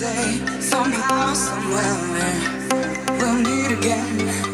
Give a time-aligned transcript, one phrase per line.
[0.00, 4.49] Someday, somehow, somewhere, we'll meet again.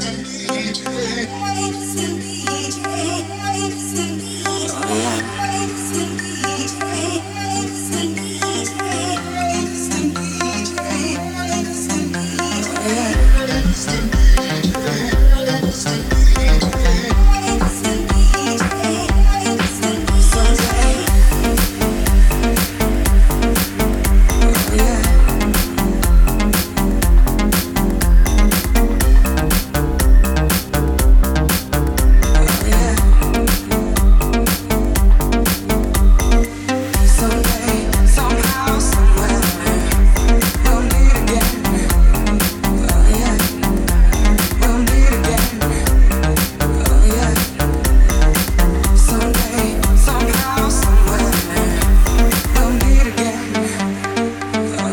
[0.00, 0.97] I need you.